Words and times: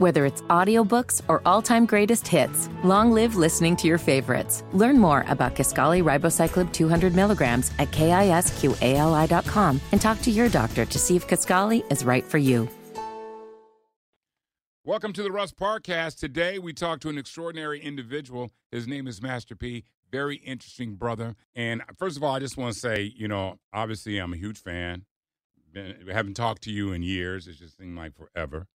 Whether 0.00 0.24
it's 0.24 0.40
audiobooks 0.48 1.20
or 1.28 1.42
all-time 1.44 1.84
greatest 1.84 2.26
hits, 2.26 2.70
long 2.82 3.12
live 3.12 3.36
listening 3.36 3.76
to 3.76 3.86
your 3.86 3.98
favorites. 3.98 4.64
Learn 4.72 4.98
more 4.98 5.26
about 5.28 5.54
Kisqali 5.54 6.02
Ribociclib 6.02 6.72
200 6.72 7.14
milligrams 7.14 7.70
at 7.78 7.90
kisqali.com 7.90 9.78
and 9.92 10.00
talk 10.00 10.22
to 10.22 10.30
your 10.30 10.48
doctor 10.48 10.86
to 10.86 10.98
see 10.98 11.16
if 11.16 11.28
Kisqali 11.28 11.84
is 11.92 12.02
right 12.02 12.24
for 12.24 12.38
you. 12.38 12.66
Welcome 14.86 15.12
to 15.12 15.22
the 15.22 15.30
Russ 15.30 15.52
Parcast. 15.52 16.18
Today 16.18 16.58
we 16.58 16.72
talk 16.72 17.00
to 17.00 17.10
an 17.10 17.18
extraordinary 17.18 17.78
individual. 17.78 18.52
His 18.72 18.88
name 18.88 19.06
is 19.06 19.20
Master 19.20 19.54
P. 19.54 19.84
Very 20.10 20.36
interesting 20.36 20.94
brother. 20.94 21.36
And 21.54 21.82
first 21.98 22.16
of 22.16 22.24
all, 22.24 22.34
I 22.34 22.38
just 22.38 22.56
want 22.56 22.72
to 22.72 22.80
say, 22.80 23.12
you 23.14 23.28
know, 23.28 23.58
obviously 23.70 24.16
I'm 24.16 24.32
a 24.32 24.38
huge 24.38 24.62
fan. 24.62 25.04
Been, 25.70 25.94
haven't 26.10 26.38
talked 26.38 26.62
to 26.62 26.72
you 26.72 26.90
in 26.92 27.02
years. 27.02 27.46
It 27.46 27.58
just 27.58 27.76
seemed 27.76 27.98
like 27.98 28.14
forever. 28.16 28.66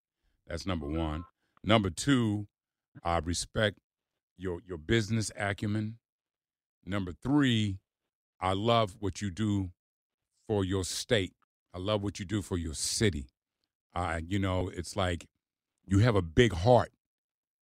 That's 0.48 0.66
number 0.66 0.88
one. 0.88 1.26
Number 1.64 1.90
two, 1.90 2.48
I 3.04 3.18
respect 3.20 3.78
your 4.38 4.60
your 4.68 4.78
business 4.78 5.32
acumen. 5.38 5.98
Number 6.86 7.12
three, 7.12 7.80
I 8.40 8.54
love 8.54 8.96
what 9.00 9.22
you 9.22 9.32
do 9.32 9.72
for 10.48 10.64
your 10.64 10.84
state. 10.84 11.34
I 11.74 11.80
love 11.80 12.04
what 12.04 12.20
you 12.20 12.26
do 12.26 12.42
for 12.42 12.58
your 12.58 12.76
city. 12.76 13.26
Uh, 13.96 14.20
you 14.26 14.38
know, 14.38 14.70
it's 14.74 14.96
like 14.96 15.26
you 15.88 16.00
have 16.00 16.16
a 16.16 16.22
big 16.22 16.54
heart. 16.54 16.92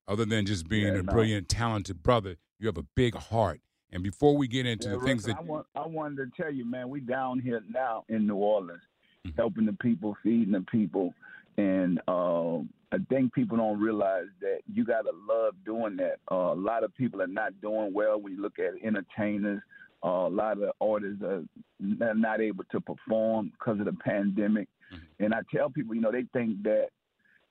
Other 0.05 0.25
than 0.25 0.45
just 0.45 0.67
being 0.67 0.93
Yeah, 0.95 0.99
a 0.99 1.03
no. 1.03 1.13
brilliant, 1.13 1.47
talented 1.47 2.03
brother, 2.03 2.35
you 2.59 2.67
have 2.67 2.77
a 2.77 2.83
big 2.95 3.15
heart. 3.15 3.61
And 3.89 4.03
before 4.03 4.35
we 4.35 4.49
get 4.49 4.65
into 4.65 4.89
Yeah, 4.89 4.95
the 4.97 5.01
things 5.05 5.23
that 5.23 5.37
I, 5.37 5.41
want, 5.41 5.65
I 5.75 5.87
wanted 5.87 6.17
to 6.35 6.41
tell 6.43 6.51
you, 6.51 6.65
man, 6.65 6.89
we 6.89 6.99
down 6.99 7.39
here 7.39 7.63
now 7.69 8.03
in 8.09 8.27
New 8.27 8.35
Orleans, 8.35 8.81
Mhm. 9.25 9.35
helping 9.37 9.65
the 9.65 9.73
people, 9.73 10.15
feeding 10.21 10.51
the 10.51 10.61
people, 10.61 11.13
and 11.57 11.99
um, 12.07 12.69
I 12.91 12.97
think 13.09 13.33
people 13.33 13.57
don't 13.57 13.79
realize 13.79 14.27
that 14.41 14.59
you 14.71 14.85
got 14.85 15.01
to 15.01 15.11
love 15.27 15.55
doing 15.65 15.95
that. 15.97 16.17
Uh, 16.31 16.53
a 16.53 16.55
lot 16.55 16.83
of 16.83 16.95
people 16.95 17.21
are 17.21 17.27
not 17.27 17.59
doing 17.61 17.93
well 17.93 18.19
when 18.19 18.33
you 18.33 18.41
look 18.41 18.59
at 18.59 18.73
entertainers. 18.85 19.61
Uh, 20.03 20.27
a 20.27 20.29
lot 20.29 20.61
of 20.61 20.71
artists 20.81 21.23
are 21.23 21.43
not 22.13 22.41
able 22.41 22.63
to 22.71 22.81
perform 22.81 23.51
because 23.57 23.79
of 23.79 23.85
the 23.85 23.93
pandemic. 23.93 24.67
Mhm. 24.91 25.25
And 25.25 25.33
I 25.33 25.41
tell 25.53 25.69
people, 25.69 25.95
you 25.95 26.01
know, 26.01 26.11
they 26.11 26.23
think 26.33 26.61
that 26.63 26.89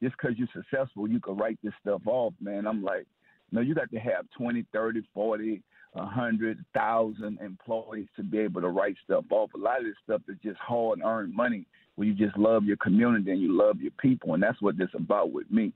just 0.02 0.16
because 0.16 0.36
you're 0.38 0.48
successful, 0.52 1.08
you 1.08 1.20
can 1.20 1.36
write 1.36 1.58
this 1.62 1.74
stuff 1.80 2.02
off, 2.06 2.34
man. 2.40 2.66
I'm 2.66 2.82
like, 2.82 3.06
no, 3.52 3.60
you 3.60 3.74
got 3.74 3.90
to 3.90 3.98
have 3.98 4.26
20, 4.36 4.62
30, 4.72 5.02
40, 5.14 5.62
a 5.94 6.06
hundred 6.06 6.64
thousand 6.72 7.38
employees 7.40 8.08
to 8.16 8.22
be 8.22 8.38
able 8.38 8.60
to 8.62 8.68
write 8.68 8.96
stuff 9.04 9.24
off. 9.30 9.52
A 9.54 9.58
lot 9.58 9.80
of 9.80 9.84
this 9.84 9.96
stuff 10.02 10.22
is 10.28 10.36
just 10.42 10.58
hard 10.58 11.00
earned 11.04 11.34
money 11.34 11.66
where 11.96 12.08
you 12.08 12.14
just 12.14 12.36
love 12.36 12.64
your 12.64 12.76
community 12.78 13.30
and 13.30 13.40
you 13.40 13.56
love 13.56 13.80
your 13.80 13.92
people, 14.00 14.34
and 14.34 14.42
that's 14.42 14.60
what 14.62 14.78
this 14.78 14.88
about 14.94 15.32
with 15.32 15.50
me. 15.50 15.72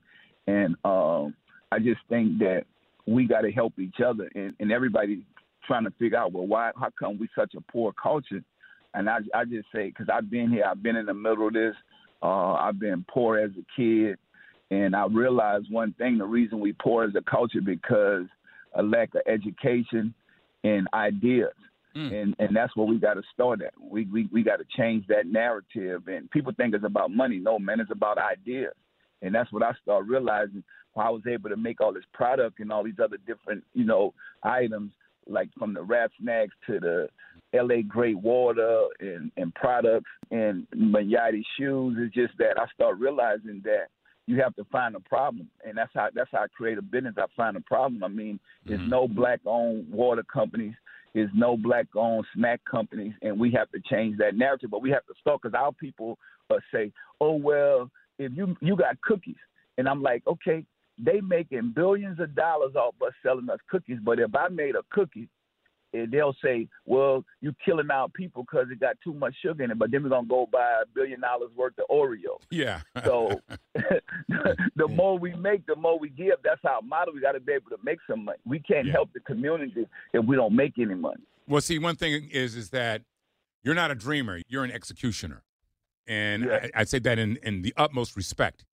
And 0.47 0.77
um, 0.85 1.35
I 1.73 1.79
just 1.79 2.01
think 2.09 2.39
that 2.39 2.65
we 3.07 3.27
got 3.27 3.43
to 3.43 3.53
help 3.53 3.79
each 3.79 4.01
other, 4.05 4.29
and, 4.35 4.55
and 4.61 4.73
everybody 4.73 5.23
trying 5.67 5.85
to 5.85 5.91
figure 5.99 6.19
out 6.19 6.33
well, 6.33 6.47
why? 6.47 6.71
How 6.79 6.91
come 6.99 7.19
we 7.19 7.29
such 7.37 7.55
a 7.55 7.61
poor 7.73 7.93
culture? 7.93 8.43
And 8.95 9.11
I, 9.11 9.19
I 9.35 9.45
just 9.45 9.67
say 9.75 9.89
because 9.89 10.07
I've 10.13 10.31
been 10.31 10.51
here, 10.51 10.65
I've 10.65 10.83
been 10.83 10.97
in 10.97 11.07
the 11.07 11.15
middle 11.15 11.49
of 11.49 11.53
this. 11.53 11.75
Uh, 12.23 12.55
I've 12.55 12.79
been 12.79 13.05
poor 13.09 13.39
as 13.39 13.51
a 13.51 13.81
kid, 13.81 14.17
and 14.71 14.97
I 14.97 15.07
realized 15.07 15.71
one 15.71 15.93
thing: 15.99 16.19
the 16.19 16.25
reason 16.25 16.61
we 16.61 16.73
poor 16.73 17.05
as 17.05 17.15
a 17.15 17.31
culture 17.31 17.61
because 17.61 18.25
a 18.75 18.83
lack 18.83 19.15
of 19.15 19.23
education 19.27 20.15
and 20.65 20.89
ideas. 20.95 21.53
Mm. 21.97 22.13
And 22.23 22.37
and 22.39 22.55
that's 22.55 22.77
where 22.77 22.87
we 22.87 22.99
got 22.99 23.15
to 23.15 23.23
start 23.33 23.63
at. 23.63 23.73
We 23.81 24.05
we 24.07 24.29
we 24.31 24.43
got 24.43 24.57
to 24.59 24.65
change 24.77 25.07
that 25.07 25.27
narrative. 25.27 26.09
And 26.09 26.31
people 26.31 26.53
think 26.57 26.75
it's 26.75 26.85
about 26.85 27.11
money. 27.11 27.39
No, 27.39 27.59
man, 27.59 27.81
it's 27.81 27.91
about 27.91 28.19
ideas. 28.19 28.75
And 29.23 29.35
that's 29.35 29.51
what 29.51 29.63
I 29.63 29.73
started 29.83 30.09
realizing. 30.11 30.63
When 30.93 31.07
I 31.07 31.11
was 31.11 31.23
able 31.27 31.49
to 31.51 31.57
make 31.57 31.81
all 31.81 31.93
this 31.93 32.05
product 32.13 32.61
and 32.61 32.71
all 32.73 32.85
these 32.85 33.01
other 33.03 33.19
different, 33.27 33.65
you 33.75 33.85
know, 33.85 34.15
items, 34.43 34.93
like 35.27 35.49
from 35.59 35.75
the 35.75 35.83
rap 35.83 36.11
snacks 36.21 36.55
to 36.67 36.81
the 36.81 37.09
L.A. 37.53 37.83
Great 37.83 38.19
Water 38.19 38.85
and 39.01 39.31
and 39.39 39.55
products 39.55 40.11
and 40.31 40.67
Mayati 40.75 41.43
shoes. 41.59 41.97
It's 41.99 42.15
just 42.15 42.37
that 42.39 42.59
I 42.61 42.67
start 42.75 42.99
realizing 42.99 43.63
that 43.65 43.87
you 44.27 44.41
have 44.43 44.55
to 44.57 44.65
find 44.65 44.97
a 44.97 45.01
problem, 45.01 45.49
and 45.65 45.79
that's 45.79 45.93
how 45.95 46.09
that's 46.15 46.31
how 46.33 46.41
I 46.45 46.49
create 46.49 46.79
a 46.79 46.83
business. 46.83 47.15
I 47.17 47.27
find 47.37 47.57
a 47.57 47.61
problem. 47.61 48.03
I 48.05 48.09
mean, 48.09 48.39
there's 48.65 48.81
Mhm. 48.81 48.89
no 48.89 49.07
black-owned 49.09 49.91
water 49.91 50.25
companies. 50.25 50.75
There's 51.17 51.31
no 51.35 51.57
black-owned 51.57 52.27
snack 52.35 52.61
companies, 52.71 53.15
and 53.23 53.41
we 53.41 53.51
have 53.53 53.71
to 53.71 53.81
change 53.91 54.19
that 54.19 54.37
narrative. 54.37 54.71
But 54.71 54.83
we 54.83 54.91
have 54.91 55.07
to 55.07 55.15
start 55.19 55.41
because 55.41 55.59
our 55.59 55.73
people 55.73 56.19
uh, 56.51 56.57
say, 56.71 56.93
"Oh 57.23 57.37
well, 57.37 57.91
if 58.19 58.33
you 58.37 58.55
you 58.61 58.77
got 58.77 59.01
cookies," 59.01 59.41
and 59.79 59.89
I'm 59.89 60.03
like, 60.03 60.23
"Okay, 60.27 60.67
they 60.99 61.23
making 61.23 61.73
billions 61.75 62.21
of 62.21 62.35
dollars 62.35 62.77
off 62.77 62.97
us 63.01 63.15
selling 63.23 63.49
us 63.49 63.61
cookies, 63.71 63.97
but 64.05 64.19
if 64.19 64.35
I 64.35 64.49
made 64.49 64.75
a 64.75 64.83
cookie." 64.91 65.31
And 65.93 66.11
they'll 66.13 66.35
say, 66.45 66.69
"Well, 66.85 67.25
you're 67.41 67.55
killing 67.65 67.89
out 67.93 68.13
people 68.13 68.43
because 68.43 68.67
it 68.71 68.81
got 68.81 68.97
too 69.03 69.15
much 69.15 69.35
sugar 69.41 69.63
in 69.65 69.71
it." 69.71 69.79
But 69.79 69.91
then 69.91 70.03
we're 70.03 70.09
gonna 70.11 70.27
go 70.27 70.47
buy 70.51 70.81
a 70.83 70.87
billion 70.95 71.21
dollars 71.21 71.51
worth 71.57 71.79
of 71.79 71.87
Oreo. 71.89 72.39
yeah. 72.51 72.81
So 73.05 73.41
the 74.77 74.89
more 74.89 75.19
we 75.19 75.35
make, 75.35 75.67
the 75.67 75.77
more 75.77 75.99
we 75.99 76.09
give. 76.11 76.35
That's 76.43 76.61
our 76.65 76.83
model. 76.83 77.15
We 77.15 77.21
got 77.21 77.33
to 77.33 77.41
be 77.41 77.53
able 77.53 77.71
to 77.71 77.79
make 77.83 77.99
some 78.09 78.25
money. 78.25 78.39
We 78.45 78.59
can't 78.61 78.87
Yeah. 78.87 78.93
help 78.93 79.13
the 79.13 79.21
community 79.21 79.87
if 80.13 80.25
we 80.25 80.37
don't 80.37 80.55
make 80.55 80.79
any 80.79 80.95
money. 80.95 81.23
Well, 81.49 81.61
see, 81.61 81.79
one 81.79 81.97
thing 81.97 82.29
is 82.31 82.57
is 82.57 82.71
that 82.71 83.03
you're 83.63 83.75
not 83.75 83.91
a 83.91 83.95
dreamer; 83.95 84.41
you're 84.49 84.65
an 84.65 84.73
executioner, 84.73 85.43
and 86.07 86.45
Yeah. 86.45 86.69
I, 86.75 86.81
I 86.81 86.85
say 86.85 86.99
that 87.01 87.19
in 87.19 87.37
in 87.43 87.63
the 87.63 87.73
utmost 87.77 88.17
respect. 88.17 88.65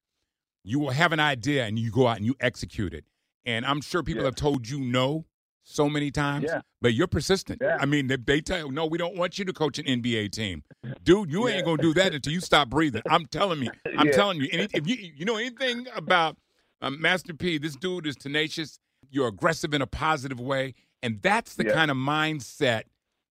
You 0.63 0.79
will 0.79 0.91
have 0.91 1.12
an 1.12 1.19
idea, 1.19 1.66
and 1.66 1.78
you 1.78 1.91
go 1.91 2.07
out 2.07 2.18
and 2.18 2.25
you 2.25 2.35
execute 2.40 2.94
it. 2.94 3.06
And 3.46 3.66
I'm 3.66 3.81
sure 3.81 4.02
people 4.02 4.23
Yeah. 4.23 4.28
have 4.29 4.35
told 4.35 4.68
you 4.69 4.79
no 4.79 5.25
so 5.63 5.90
many 5.90 6.12
times, 6.12 6.46
Yeah. 6.47 6.62
but 6.81 6.94
you're 6.94 7.07
persistent. 7.07 7.59
Yeah. 7.62 7.78
I 7.79 7.85
mean, 7.85 8.07
they, 8.07 8.18
they 8.18 8.41
tell 8.41 8.59
you, 8.68 8.72
no, 8.72 8.85
we 8.85 8.97
don't 8.97 9.16
want 9.16 9.40
you 9.40 9.46
to 9.46 9.53
coach 9.53 9.79
an 9.79 9.85
NBA 9.85 10.31
team, 10.31 10.63
dude. 11.03 11.31
You 11.31 11.47
Yeah. 11.47 11.56
ain't 11.56 11.66
gonna 11.66 11.81
do 11.81 11.94
that 11.96 12.13
until 12.13 12.34
you 12.34 12.41
stop 12.41 12.69
breathing. 12.69 13.01
I'm 13.09 13.25
telling 13.28 13.62
you. 13.63 13.72
I'm 13.97 14.12
telling 14.12 14.40
you. 14.41 14.50
Any, 14.52 14.68
if 14.73 14.88
you 14.88 14.96
you 15.16 15.25
know 15.25 15.38
anything 15.38 15.88
about 15.96 16.38
um, 16.81 17.02
Master 17.02 17.34
P, 17.34 17.57
this 17.57 17.75
dude 17.75 18.06
is 18.06 18.16
tenacious. 18.16 18.78
You're 19.09 19.28
aggressive 19.28 19.73
in 19.73 19.81
a 19.81 19.88
positive 19.88 20.40
way, 20.40 20.73
and 21.02 21.22
that's 21.22 21.56
the 21.56 21.63
kind 21.66 21.90
of 21.91 21.97
mindset 21.97 22.84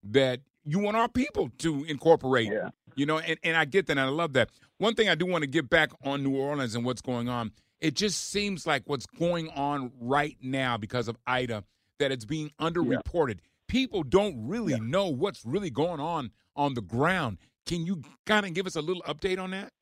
that 0.04 0.40
you 0.64 0.78
want 0.78 0.96
our 0.96 1.08
people 1.08 1.50
to 1.58 1.84
incorporate. 1.84 2.50
Yeah. 2.50 2.70
You 2.94 3.06
know, 3.06 3.18
and, 3.18 3.38
and 3.42 3.56
I 3.56 3.64
get 3.64 3.86
that, 3.86 3.92
and 3.92 4.00
I 4.00 4.04
love 4.08 4.32
that. 4.34 4.50
One 4.78 4.94
thing 4.94 5.08
I 5.08 5.14
do 5.14 5.26
want 5.26 5.42
to 5.42 5.48
get 5.48 5.68
back 5.68 5.90
on 6.04 6.22
New 6.22 6.36
Orleans 6.36 6.74
and 6.74 6.84
what's 6.84 7.00
going 7.02 7.28
on. 7.28 7.52
It 7.80 7.94
just 7.94 8.30
seems 8.30 8.66
like 8.66 8.84
what's 8.86 9.06
going 9.06 9.48
on 9.50 9.90
right 10.00 10.36
now 10.40 10.76
because 10.76 11.08
of 11.08 11.16
Ida 11.26 11.64
that 12.02 12.10
it's 12.10 12.24
being 12.24 12.50
underreported. 12.60 13.38
People 13.68 14.02
don't 14.02 14.48
really 14.48 14.78
know 14.80 15.06
what's 15.06 15.44
really 15.46 15.70
going 15.70 16.00
on 16.00 16.32
on 16.56 16.74
the 16.74 16.80
ground. 16.80 17.38
Can 17.64 17.86
you 17.86 18.02
kind 18.26 18.44
of 18.44 18.54
give 18.54 18.66
us 18.66 18.74
a 18.74 18.82
little 18.82 19.02
update 19.04 19.38
on 19.38 19.52
that? 19.52 19.72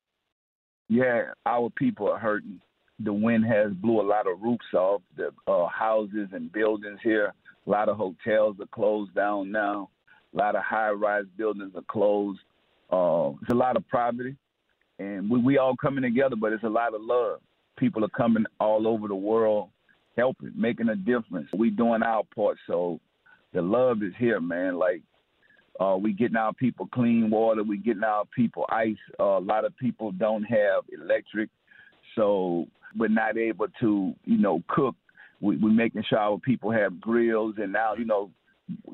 Yeah, 0.87 1.31
our 1.47 1.71
people 1.71 2.09
are 2.11 2.19
hurting. 2.19 2.61
The 2.99 3.11
wind 3.11 3.45
has 3.45 3.73
blew 3.73 3.99
a 3.99 4.07
lot 4.07 4.27
of 4.27 4.39
roofs 4.39 4.71
off. 4.75 5.01
The 5.17 5.31
uh, 5.47 5.67
houses 5.67 6.29
and 6.31 6.51
buildings 6.51 6.99
here. 7.03 7.33
A 7.65 7.69
lot 7.69 7.89
of 7.89 7.97
hotels 7.97 8.55
are 8.59 8.67
closed 8.67 9.15
down 9.15 9.51
now. 9.51 9.89
A 10.33 10.37
lot 10.37 10.55
of 10.55 10.63
high-rise 10.63 11.25
buildings 11.35 11.71
are 11.75 11.83
closed. 11.89 12.39
Uh, 12.91 13.31
it's 13.41 13.51
a 13.51 13.55
lot 13.55 13.77
of 13.77 13.87
poverty, 13.89 14.35
and 14.99 15.29
we 15.29 15.39
we 15.39 15.57
all 15.57 15.75
coming 15.75 16.03
together, 16.03 16.35
but 16.35 16.53
it's 16.53 16.63
a 16.63 16.69
lot 16.69 16.93
of 16.93 17.01
love. 17.01 17.39
People 17.77 18.05
are 18.05 18.09
coming 18.09 18.45
all 18.59 18.87
over 18.87 19.07
the 19.07 19.15
world, 19.15 19.69
helping, 20.17 20.51
making 20.55 20.89
a 20.89 20.95
difference. 20.95 21.47
We 21.53 21.69
doing 21.69 22.03
our 22.03 22.23
part, 22.35 22.57
so 22.67 22.99
the 23.53 23.61
love 23.61 24.03
is 24.03 24.13
here, 24.17 24.39
man. 24.41 24.77
Like 24.77 25.01
uh, 25.79 25.97
we 25.97 26.13
getting 26.13 26.37
our 26.37 26.53
people 26.53 26.87
clean 26.93 27.29
water. 27.29 27.63
We 27.63 27.77
getting 27.77 28.03
our 28.03 28.25
people 28.35 28.65
ice. 28.69 28.95
Uh, 29.19 29.37
a 29.37 29.39
lot 29.39 29.65
of 29.65 29.75
people 29.77 30.11
don't 30.11 30.43
have 30.43 30.83
electric, 30.91 31.49
so 32.15 32.65
we're 32.97 33.07
not 33.07 33.37
able 33.37 33.67
to, 33.79 34.13
you 34.25 34.37
know, 34.37 34.61
cook. 34.67 34.95
We, 35.39 35.57
we're 35.57 35.71
making 35.71 36.03
sure 36.07 36.19
our 36.19 36.37
people 36.37 36.71
have 36.71 36.99
grills, 37.01 37.55
and 37.57 37.71
now, 37.71 37.95
you 37.95 38.05
know, 38.05 38.29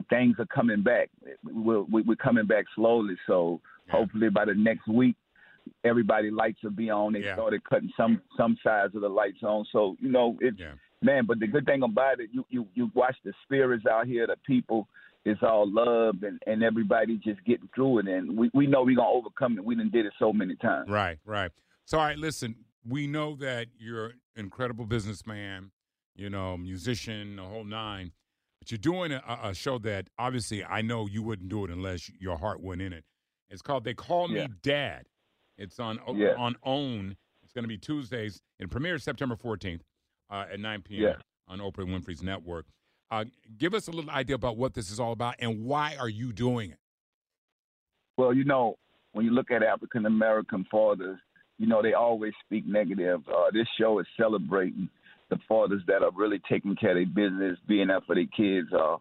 things 0.10 0.36
are 0.40 0.46
coming 0.46 0.82
back. 0.82 1.10
We're, 1.44 1.82
we're 1.82 2.16
coming 2.16 2.46
back 2.48 2.66
slowly, 2.76 3.16
so 3.28 3.60
Yeah. 3.88 3.94
hopefully 3.94 4.30
by 4.30 4.46
the 4.46 4.54
next 4.54 4.88
week, 4.88 5.16
everybody 5.84 6.32
lights 6.32 6.64
will 6.64 6.72
be 6.72 6.90
on. 6.90 7.14
They 7.14 7.24
Yeah. 7.24 7.36
started 7.36 7.64
cutting 7.64 7.92
some 7.98 8.22
some 8.38 8.58
sides 8.64 8.96
of 8.96 9.02
the 9.02 9.10
lights 9.10 9.44
on, 9.44 9.66
so 9.72 9.98
you 10.00 10.10
know 10.10 10.38
it's 10.42 10.58
Yeah. 10.60 10.74
Man. 11.02 11.26
But 11.26 11.40
the 11.40 11.48
good 11.48 11.66
thing 11.66 11.84
about 11.84 12.20
it, 12.20 12.30
you 12.32 12.46
you 12.50 12.68
you 12.74 12.92
watch 12.94 13.16
the 13.24 13.34
spirits 13.44 13.86
out 13.86 14.08
here, 14.08 14.28
the 14.28 14.38
people. 14.46 14.88
It's 15.26 15.44
all 15.44 15.70
love 15.70 16.24
and, 16.24 16.42
and 16.48 16.64
everybody 16.64 17.18
just 17.18 17.44
getting 17.44 17.68
through 17.76 18.00
it, 18.00 18.08
and 18.08 18.38
we, 18.38 18.50
we 18.54 18.66
know 18.66 18.84
we're 18.84 18.96
gonna 18.96 19.10
overcome 19.10 19.58
it. 19.58 19.66
We 19.66 19.76
done 19.76 19.90
did 19.92 20.06
it 20.06 20.14
so 20.20 20.32
many 20.32 20.56
times. 20.56 20.90
Right, 20.90 21.18
right. 21.26 21.52
So, 21.84 21.98
all 22.00 22.06
right, 22.06 22.18
listen, 22.18 22.56
we 22.88 23.08
know 23.08 23.36
that 23.36 23.68
you're 23.78 24.06
an 24.08 24.14
incredible 24.38 24.86
businessman, 24.86 25.72
you 26.16 26.30
know, 26.30 26.56
musician, 26.56 27.36
the 27.36 27.44
whole 27.44 27.66
nine, 27.66 28.14
but 28.60 28.72
you're 28.72 28.78
doing 28.78 29.12
a, 29.12 29.22
a 29.44 29.54
show 29.54 29.78
that 29.80 30.08
obviously 30.18 30.64
I 30.64 30.82
know 30.82 31.08
you 31.08 31.22
wouldn't 31.24 31.50
do 31.50 31.66
it 31.66 31.72
unless 31.72 32.10
your 32.20 32.38
heart 32.38 32.62
went 32.62 32.82
in 32.82 32.94
it. 32.94 33.04
It's 33.50 33.62
called 33.62 33.84
They 33.84 33.94
Call 33.96 34.30
Me 34.30 34.42
Yeah. 34.42 34.48
Dad. 34.62 35.08
It's 35.58 35.78
on 35.78 36.00
Yeah. 36.16 36.36
on 36.38 36.56
OWN. 36.64 37.18
It's 37.44 37.52
going 37.52 37.64
to 37.64 37.70
be 37.70 37.78
Tuesdays 37.78 38.42
and 38.62 38.72
premieres 38.72 39.04
September 39.04 39.36
14th 39.36 39.82
uh, 40.30 40.46
at 40.52 40.60
9 40.60 40.82
p.m. 40.84 41.02
Yeah. 41.02 41.14
on 41.48 41.60
Oprah 41.60 41.86
Winfrey's 41.86 42.24
network. 42.24 42.66
Uh, 43.10 43.26
give 43.58 43.74
us 43.74 43.88
a 43.88 43.92
little 43.92 44.12
idea 44.12 44.36
about 44.36 44.58
what 44.58 44.74
this 44.74 44.92
is 44.92 45.00
all 45.00 45.14
about 45.14 45.36
and 45.40 45.64
why 45.66 45.96
are 45.98 46.10
you 46.10 46.34
doing 46.34 46.72
it? 46.72 46.80
Well, 48.18 48.34
you 48.34 48.44
know, 48.44 48.76
when 49.14 49.26
you 49.26 49.32
look 49.32 49.52
at 49.52 49.64
African 49.64 50.06
American 50.06 50.66
fathers, 50.70 51.18
you 51.58 51.68
know, 51.68 51.82
they 51.82 51.94
always 51.94 52.34
speak 52.46 52.66
negative. 52.68 53.22
Uh, 53.28 53.50
this 53.54 53.68
show 53.80 54.00
is 54.00 54.06
celebrating 54.18 54.90
the 55.30 55.38
fathers 55.48 55.82
that 55.88 56.04
are 56.04 56.12
really 56.16 56.42
taking 56.50 56.76
care 56.76 56.92
of 56.92 56.98
their 56.98 57.30
business, 57.30 57.58
being 57.68 57.88
there 57.88 58.02
for 58.06 58.16
their 58.16 58.26
kids. 58.36 58.68
Uh, 58.74 58.98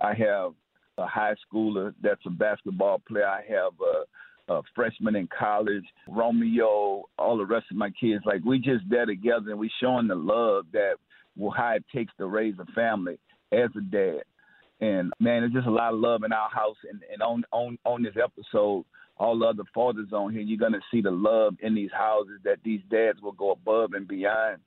I 0.00 0.14
have 0.14 0.52
a 0.98 1.06
high 1.06 1.34
schooler 1.46 1.94
that's 2.02 2.20
a 2.26 2.30
basketball 2.30 3.00
player. 3.06 3.26
I 3.26 3.42
have 3.48 3.72
a, 3.80 4.04
Uh, 4.48 4.54
a 4.54 4.62
freshman 4.74 5.14
in 5.14 5.28
college, 5.38 5.84
Romeo, 6.08 7.04
all 7.16 7.36
the 7.36 7.46
rest 7.46 7.66
of 7.70 7.76
my 7.76 7.90
kids. 7.90 8.24
Like 8.26 8.44
we 8.44 8.58
just 8.58 8.84
there 8.90 9.06
together 9.06 9.50
and 9.50 9.58
we 9.58 9.70
showing 9.80 10.08
the 10.08 10.16
love 10.16 10.66
that 10.72 10.94
well, 11.36 11.54
how 11.56 11.72
it 11.72 11.84
takes 11.94 12.12
to 12.18 12.26
raise 12.26 12.54
a 12.58 12.70
family 12.72 13.18
as 13.52 13.70
a 13.76 13.80
dad. 13.80 14.22
And 14.80 15.12
man, 15.20 15.42
there's 15.42 15.52
just 15.52 15.68
a 15.68 15.70
lot 15.70 15.94
of 15.94 16.00
love 16.00 16.24
in 16.24 16.32
our 16.32 16.50
house. 16.50 16.76
And, 16.90 17.00
and 17.12 17.22
on 17.22 17.44
on 17.52 17.78
on 17.84 18.02
this 18.02 18.16
episode, 18.22 18.84
all 19.16 19.38
the 19.38 19.46
other 19.46 19.62
fathers 19.74 20.12
on 20.12 20.32
here, 20.32 20.42
you're 20.42 20.58
gonna 20.58 20.80
see 20.90 21.00
the 21.00 21.10
love 21.10 21.54
in 21.60 21.74
these 21.74 21.92
houses 21.92 22.40
that 22.44 22.58
these 22.64 22.80
dads 22.90 23.20
will 23.22 23.32
go 23.32 23.52
above 23.52 23.92
and 23.94 24.08
beyond 24.08 24.58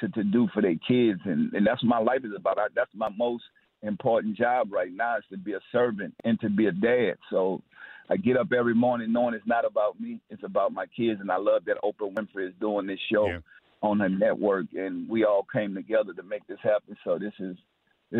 to 0.00 0.08
to 0.08 0.24
do 0.24 0.48
for 0.52 0.60
their 0.60 0.76
kids. 0.88 1.20
And 1.24 1.52
and 1.54 1.66
that's 1.66 1.82
what 1.84 1.88
my 1.88 2.00
life 2.00 2.24
is 2.24 2.32
about. 2.36 2.58
I, 2.58 2.66
that's 2.74 2.90
my 2.94 3.10
most 3.16 3.44
important 3.82 4.36
job 4.36 4.72
right 4.72 4.92
now 4.92 5.18
is 5.18 5.24
to 5.30 5.38
be 5.38 5.52
a 5.52 5.60
servant 5.72 6.14
and 6.24 6.38
to 6.40 6.50
be 6.50 6.66
a 6.66 6.72
dad. 6.72 7.14
So 7.30 7.62
I 8.10 8.16
get 8.16 8.36
up 8.36 8.52
every 8.52 8.74
morning 8.74 9.12
knowing 9.12 9.34
it's 9.34 9.46
not 9.46 9.64
about 9.64 10.00
me, 10.00 10.20
it's 10.30 10.42
about 10.44 10.72
my 10.72 10.86
kids. 10.86 11.20
And 11.20 11.30
I 11.30 11.36
love 11.36 11.64
that 11.66 11.76
Oprah 11.84 12.12
Winfrey 12.12 12.48
is 12.48 12.54
doing 12.60 12.86
this 12.86 12.98
show 13.12 13.28
Yeah. 13.28 13.38
on 13.82 14.00
her 14.00 14.08
network, 14.08 14.66
and 14.76 15.08
we 15.08 15.24
all 15.24 15.46
came 15.52 15.74
together 15.74 16.12
to 16.14 16.22
make 16.24 16.46
this 16.48 16.58
happen. 16.62 16.96
So 17.04 17.18
this 17.18 17.32
is, 17.38 17.56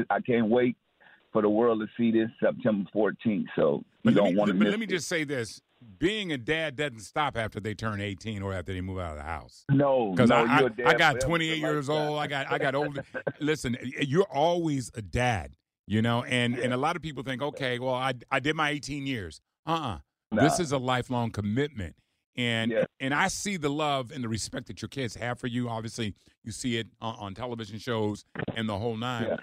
I 0.08 0.20
can't 0.20 0.48
wait 0.48 0.76
for 1.32 1.42
the 1.42 1.48
world 1.50 1.80
to 1.80 1.86
see 1.96 2.10
this 2.12 2.30
September 2.40 2.88
14th. 2.94 3.46
So 3.56 3.78
you 3.78 3.84
But 4.04 4.14
don't 4.14 4.32
me, 4.32 4.36
want 4.38 4.48
to 4.52 4.54
but 4.58 4.68
let 4.68 4.78
me 4.78 4.84
it. 4.86 4.90
just 4.90 5.08
say 5.08 5.24
this. 5.24 5.60
Being 5.98 6.30
a 6.30 6.36
dad 6.38 6.76
doesn't 6.76 7.00
stop 7.00 7.36
after 7.38 7.58
they 7.58 7.72
turn 7.74 8.00
18 8.02 8.42
or 8.42 8.52
after 8.52 8.72
they 8.74 8.82
move 8.82 8.98
out 8.98 9.12
of 9.12 9.16
the 9.16 9.22
house. 9.24 9.64
No, 9.70 10.10
Because 10.10 10.28
no, 10.28 10.44
I, 10.46 10.68
I, 10.84 10.94
got 10.94 11.20
28 11.20 11.50
like 11.52 11.58
years 11.60 11.88
old. 11.88 12.18
I 12.18 12.26
got 12.26 12.52
I 12.52 12.58
got 12.58 12.74
older. 12.74 13.02
Listen, 13.40 13.78
you're 13.82 14.24
always 14.30 14.90
a 14.94 15.00
dad, 15.00 15.56
you 15.86 16.02
know, 16.02 16.22
and 16.24 16.58
and 16.58 16.74
a 16.74 16.76
lot 16.76 16.96
of 16.96 17.02
people 17.02 17.22
think, 17.22 17.40
okay, 17.40 17.78
well, 17.78 17.94
I 17.94 18.12
I 18.30 18.40
did 18.40 18.56
my 18.56 18.68
18 18.70 19.06
years. 19.06 19.40
Uh-uh. 19.66 19.98
This 20.32 20.58
Nah. 20.58 20.62
is 20.62 20.72
a 20.72 20.78
lifelong 20.78 21.30
commitment. 21.30 21.96
And 22.36 22.70
Yeah. 22.70 22.84
and 23.00 23.12
I 23.12 23.28
see 23.28 23.56
the 23.56 23.68
love 23.68 24.12
and 24.12 24.22
the 24.22 24.28
respect 24.28 24.68
that 24.68 24.80
your 24.80 24.88
kids 24.88 25.16
have 25.16 25.38
for 25.38 25.48
you. 25.48 25.68
Obviously, 25.68 26.14
you 26.44 26.52
see 26.52 26.76
it 26.78 26.86
on, 27.00 27.16
on 27.16 27.34
television 27.34 27.78
shows 27.78 28.24
and 28.54 28.68
the 28.68 28.78
whole 28.78 28.96
nine. 28.96 29.26
Yeah. 29.28 29.36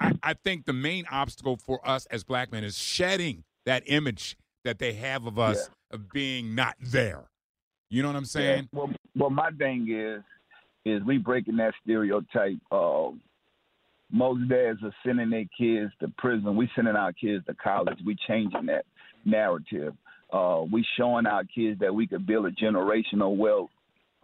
I, 0.00 0.12
I 0.22 0.34
think 0.34 0.66
the 0.66 0.72
main 0.72 1.04
obstacle 1.10 1.56
for 1.56 1.86
us 1.88 2.06
as 2.06 2.24
black 2.24 2.50
men 2.52 2.64
is 2.64 2.76
shedding 2.76 3.44
that 3.64 3.84
image 3.86 4.36
that 4.64 4.78
they 4.78 4.92
have 4.94 5.26
of 5.26 5.38
us 5.38 5.70
of 5.92 6.10
being 6.12 6.54
not 6.54 6.74
there. 6.80 7.30
You 7.88 8.02
know 8.02 8.08
what 8.08 8.16
I'm 8.16 8.24
saying? 8.24 8.68
Yeah. 8.72 8.78
Well, 8.80 8.90
well, 9.14 9.30
my 9.30 9.50
thing 9.52 9.86
is, 9.88 10.22
is 10.84 11.02
we 11.04 11.18
breaking 11.18 11.56
that 11.58 11.74
stereotype. 11.82 12.58
Uh, 12.70 13.10
most 14.10 14.48
dads 14.48 14.80
are 14.82 14.94
sending 15.04 15.30
their 15.30 15.46
kids 15.56 15.92
to 16.00 16.08
prison. 16.18 16.56
We 16.56 16.68
sending 16.74 16.96
our 16.96 17.12
kids 17.12 17.44
to 17.46 17.54
college. 17.54 17.98
We 18.04 18.16
changing 18.26 18.66
that 18.66 18.84
narrative. 19.26 19.94
Uh, 20.32 20.64
we 20.70 20.84
showing 20.96 21.26
our 21.26 21.44
kids 21.44 21.80
that 21.80 21.94
we 21.94 22.06
could 22.06 22.26
build 22.26 22.46
a 22.46 22.50
generational 22.50 23.36
wealth. 23.36 23.70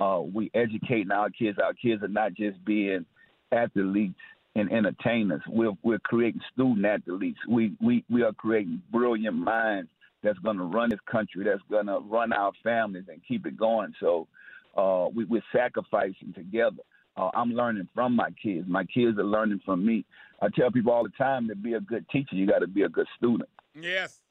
Uh, 0.01 0.21
we 0.21 0.51
educating 0.55 1.13
our 1.13 1.31
kids. 1.31 1.59
Our 1.63 1.75
kids 1.75 2.03
are 2.03 2.09
not 2.09 2.35
just 2.35 2.65
being 2.65 3.07
athletes 3.53 4.19
and 4.55 4.73
entertainers. 4.73 5.43
We're 5.47 5.77
we're 5.83 6.01
creating 6.01 6.41
student 6.53 6.85
athletes. 6.85 7.39
We 7.49 7.73
we 7.81 8.05
we 8.11 8.23
are 8.23 8.33
creating 8.33 8.83
brilliant 8.91 9.37
minds 9.37 9.91
that's 10.23 10.39
going 10.39 10.57
to 10.57 10.65
run 10.65 10.91
this 10.91 11.01
country. 11.11 11.45
That's 11.45 11.63
going 11.71 11.87
to 11.87 11.99
run 11.99 12.33
our 12.33 12.53
families 12.63 13.05
and 13.09 13.21
keep 13.27 13.47
it 13.47 13.57
going. 13.57 13.95
So 14.01 14.29
uh, 14.77 15.09
we, 15.15 15.25
we're 15.25 15.43
sacrificing 15.53 16.33
together. 16.35 16.83
Uh, 17.17 17.31
I'm 17.35 17.53
learning 17.53 17.89
from 17.95 18.17
my 18.17 18.31
kids. 18.43 18.67
My 18.69 18.85
kids 18.85 19.19
are 19.19 19.25
learning 19.25 19.61
from 19.65 19.85
me. 19.85 20.05
I 20.41 20.49
tell 20.49 20.71
people 20.71 20.93
all 20.93 21.05
the 21.05 21.11
time 21.11 21.49
to 21.49 21.55
be 21.55 21.75
a 21.75 21.81
good 21.81 22.09
teacher, 22.09 22.35
you 22.35 22.47
got 22.47 22.61
to 22.61 22.67
be 22.67 22.83
a 22.83 22.89
good 22.89 23.07
student. 23.17 23.49
Yes, 23.75 24.22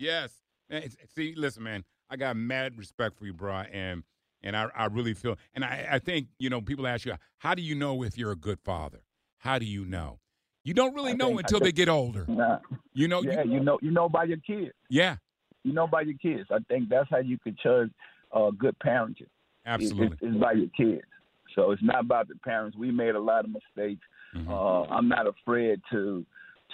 yes. 0.00 0.32
Man, 0.68 0.88
See, 1.14 1.34
listen, 1.36 1.62
man, 1.62 1.84
I 2.08 2.16
got 2.16 2.36
mad 2.36 2.76
respect 2.78 3.18
for 3.18 3.26
you, 3.26 3.32
bro, 3.32 3.52
and 3.72 4.02
and 4.42 4.56
I, 4.56 4.68
I 4.74 4.86
really 4.86 5.14
feel, 5.14 5.36
and 5.54 5.64
I, 5.64 5.86
I 5.92 5.98
think 5.98 6.28
you 6.38 6.48
know, 6.50 6.60
people 6.60 6.86
ask 6.86 7.04
you, 7.04 7.14
how 7.38 7.54
do 7.54 7.62
you 7.62 7.74
know 7.74 8.02
if 8.02 8.16
you're 8.16 8.32
a 8.32 8.36
good 8.36 8.58
father? 8.60 9.00
How 9.38 9.58
do 9.58 9.66
you 9.66 9.84
know? 9.84 10.18
You 10.64 10.74
don't 10.74 10.94
really 10.94 11.12
I 11.12 11.14
know 11.14 11.28
think- 11.28 11.40
until 11.42 11.60
they 11.60 11.72
get 11.72 11.88
older. 11.88 12.24
Nah, 12.28 12.58
You 12.94 13.08
know, 13.08 13.22
yeah, 13.22 13.42
you, 13.42 13.54
you 13.54 13.60
know, 13.60 13.78
you 13.82 13.90
know 13.90 14.08
by 14.08 14.24
your 14.24 14.38
kids. 14.38 14.72
yeah, 14.88 15.16
You 15.64 15.72
know 15.72 15.86
by 15.86 16.02
your 16.02 16.16
kids. 16.18 16.48
I 16.50 16.58
think 16.68 16.88
that's 16.88 17.08
how 17.10 17.18
you 17.18 17.38
can 17.38 17.56
judge 17.62 17.90
uh, 18.32 18.50
good 18.56 18.76
parenting. 18.84 19.26
absolutely. 19.66 20.16
It's, 20.20 20.34
it's 20.34 20.36
by 20.36 20.52
your 20.52 20.68
kids. 20.76 21.04
So 21.54 21.72
it's 21.72 21.82
not 21.82 22.00
about 22.00 22.28
the 22.28 22.36
parents. 22.36 22.76
We 22.76 22.90
made 22.92 23.14
a 23.14 23.20
lot 23.20 23.44
of 23.44 23.50
mistakes. 23.50 24.02
Mhm. 24.36 24.48
Uh, 24.48 24.82
I'm 24.94 25.08
not 25.08 25.26
afraid 25.26 25.80
to 25.90 26.24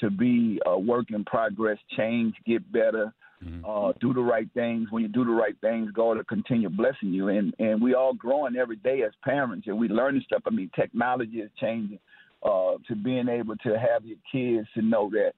to 0.00 0.10
be 0.10 0.60
a 0.66 0.78
work 0.78 1.10
in 1.10 1.24
progress, 1.24 1.78
change, 1.96 2.34
get 2.44 2.70
better, 2.72 3.12
Mhm. 3.44 3.62
uh, 3.64 3.92
do 4.00 4.14
the 4.14 4.20
right 4.20 4.48
things. 4.52 4.90
When 4.90 5.02
you 5.02 5.08
do 5.08 5.24
the 5.24 5.30
right 5.30 5.56
things, 5.60 5.90
God 5.90 6.16
will 6.16 6.24
continue 6.24 6.68
blessing 6.68 7.12
you. 7.12 7.28
And 7.28 7.54
and 7.58 7.80
we 7.80 7.94
all 7.94 8.14
growing 8.14 8.56
every 8.56 8.76
day 8.76 9.02
as 9.02 9.12
parents, 9.22 9.66
and 9.66 9.78
we 9.78 9.88
learning 9.88 10.22
stuff. 10.22 10.42
I 10.46 10.50
mean, 10.50 10.70
technology 10.74 11.40
is 11.40 11.50
changing. 11.60 11.98
Uh, 12.42 12.76
to 12.86 12.94
being 12.94 13.28
able 13.28 13.56
to 13.56 13.78
have 13.78 14.04
your 14.04 14.18
kids 14.30 14.68
to 14.74 14.82
know 14.82 15.10
that, 15.10 15.32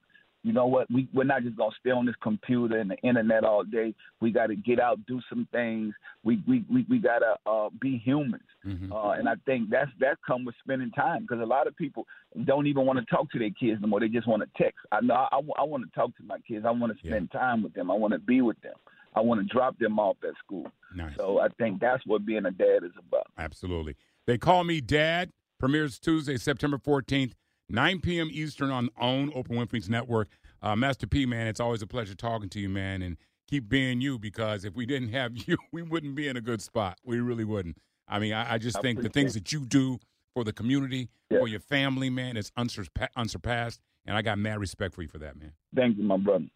you 0.48 0.54
know 0.54 0.66
what, 0.66 0.90
we 0.90 1.06
we're 1.12 1.24
not 1.24 1.42
just 1.42 1.56
gonna 1.56 1.74
stay 1.78 1.90
on 1.90 2.06
this 2.06 2.14
computer 2.22 2.78
and 2.78 2.90
the 2.90 2.96
internet 3.08 3.44
all 3.44 3.62
day. 3.64 3.94
We 4.22 4.30
got 4.30 4.46
to 4.46 4.56
get 4.56 4.80
out, 4.80 4.98
do 5.06 5.20
some 5.28 5.46
things. 5.52 5.94
We 6.24 6.42
we 6.48 6.64
we, 6.72 6.86
we 6.88 6.98
gotta 6.98 7.36
uh, 7.46 7.68
be 7.80 7.98
humans. 7.98 8.42
Mhm. 8.66 8.90
Uh, 8.90 9.10
and 9.10 9.28
I 9.28 9.34
think 9.44 9.68
that's 9.68 9.90
that 10.00 10.16
come 10.26 10.46
with 10.46 10.54
spending 10.64 10.90
time 10.92 11.22
because 11.22 11.40
a 11.40 11.46
lot 11.46 11.66
of 11.66 11.76
people 11.76 12.06
don't 12.46 12.66
even 12.66 12.86
want 12.86 12.98
to 12.98 13.04
talk 13.14 13.30
to 13.32 13.38
their 13.38 13.50
kids 13.50 13.80
no 13.82 13.88
more. 13.88 14.00
They 14.00 14.08
just 14.08 14.26
want 14.26 14.42
to 14.42 14.62
text. 14.62 14.78
I 14.90 15.02
know 15.02 15.14
I, 15.30 15.38
I 15.58 15.64
want 15.64 15.84
to 15.84 15.90
talk 15.94 16.16
to 16.16 16.22
my 16.22 16.38
kids. 16.48 16.64
I 16.66 16.70
want 16.70 16.92
to 16.92 16.98
Yeah. 17.06 17.12
spend 17.12 17.30
time 17.30 17.62
with 17.62 17.74
them. 17.74 17.90
I 17.90 17.94
want 17.94 18.14
to 18.14 18.18
be 18.18 18.40
with 18.40 18.58
them. 18.62 18.74
I 19.14 19.20
want 19.20 19.40
to 19.46 19.46
drop 19.54 19.78
them 19.78 19.98
off 19.98 20.16
at 20.24 20.34
school. 20.42 20.66
Nice. 20.94 21.14
So 21.16 21.40
I 21.40 21.48
think 21.58 21.80
that's 21.80 22.04
what 22.06 22.24
being 22.24 22.46
a 22.46 22.50
dad 22.50 22.84
is 22.84 22.92
about. 22.98 23.26
Absolutely. 23.36 23.96
They 24.26 24.38
Call 24.38 24.64
Me 24.64 24.80
Dad 24.80 25.30
premieres 25.58 25.98
Tuesday, 25.98 26.36
September 26.38 26.78
14th, 26.78 27.32
9 27.70 28.00
p.m. 28.00 28.28
Eastern 28.32 28.70
on 28.70 28.88
OWN, 28.98 29.30
Oprah 29.32 29.48
Winfrey's 29.48 29.88
network. 29.90 30.28
Uh, 30.62 30.74
Master 30.74 31.06
P, 31.06 31.26
man, 31.26 31.46
it's 31.46 31.60
always 31.60 31.82
a 31.82 31.86
pleasure 31.86 32.14
talking 32.14 32.48
to 32.50 32.60
you, 32.60 32.68
man, 32.68 33.02
and 33.02 33.16
keep 33.46 33.68
being 33.68 34.00
you 34.00 34.18
because 34.18 34.64
if 34.64 34.74
we 34.74 34.86
didn't 34.86 35.10
have 35.10 35.32
you, 35.46 35.56
we 35.72 35.82
wouldn't 35.82 36.14
be 36.14 36.28
in 36.28 36.36
a 36.36 36.40
good 36.40 36.62
spot. 36.62 36.98
We 37.04 37.20
really 37.20 37.44
wouldn't. 37.44 37.76
I 38.08 38.18
mean, 38.18 38.32
I, 38.32 38.54
I 38.54 38.58
just 38.58 38.78
I 38.78 38.80
think 38.80 39.02
the 39.02 39.10
things 39.10 39.34
that 39.34 39.52
you 39.52 39.66
do 39.66 39.98
for 40.32 40.44
the 40.44 40.52
community, 40.52 41.08
Yeah. 41.30 41.40
for 41.40 41.48
your 41.48 41.60
family, 41.60 42.08
man, 42.10 42.36
is 42.36 42.50
unsurpa- 42.52 43.08
unsurpassed, 43.16 43.80
and 44.06 44.16
I 44.16 44.22
got 44.22 44.38
mad 44.38 44.58
respect 44.60 44.94
for 44.94 45.02
you 45.02 45.08
for 45.08 45.18
that, 45.18 45.36
man. 45.38 45.52
Thank 45.76 45.98
you, 45.98 46.04
my 46.04 46.16
brother. 46.16 46.46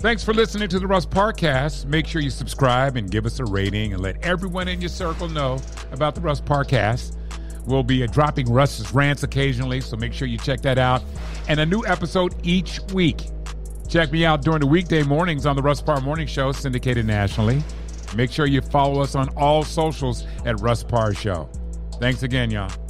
Thanks 0.00 0.22
for 0.22 0.32
listening 0.32 0.68
to 0.68 0.78
the 0.78 0.86
Russ 0.86 1.04
Parcast. 1.04 1.86
Make 1.86 2.06
sure 2.06 2.22
you 2.22 2.30
subscribe 2.30 2.96
and 2.96 3.10
give 3.10 3.26
us 3.26 3.40
a 3.40 3.44
rating 3.44 3.92
and 3.92 4.00
let 4.00 4.22
everyone 4.24 4.68
in 4.68 4.80
your 4.80 4.88
circle 4.90 5.28
know 5.28 5.60
about 5.90 6.14
the 6.14 6.20
Russ 6.20 6.40
Parcast. 6.40 7.16
We'll 7.68 7.82
be 7.82 8.06
dropping 8.06 8.50
Russ's 8.50 8.92
rants 8.94 9.22
occasionally, 9.22 9.80
so 9.82 9.96
make 9.96 10.14
sure 10.14 10.26
you 10.26 10.38
check 10.38 10.62
that 10.62 10.78
out. 10.78 11.02
And 11.48 11.60
a 11.60 11.66
new 11.66 11.84
episode 11.86 12.34
each 12.42 12.80
week. 12.94 13.22
Check 13.88 14.10
me 14.10 14.24
out 14.24 14.42
during 14.42 14.60
the 14.60 14.66
weekday 14.66 15.02
mornings 15.02 15.46
on 15.46 15.54
the 15.54 15.62
Russ 15.62 15.80
Parr 15.82 16.00
Morning 16.00 16.26
Show, 16.26 16.52
syndicated 16.52 17.06
nationally. 17.06 17.62
Make 18.16 18.30
sure 18.30 18.46
you 18.46 18.62
follow 18.62 19.02
us 19.02 19.14
on 19.14 19.28
all 19.36 19.62
socials 19.62 20.26
at 20.46 20.60
Russ 20.60 20.82
Parr 20.82 21.12
Show. 21.12 21.48
Thanks 22.00 22.22
again, 22.22 22.50
y'all. 22.50 22.87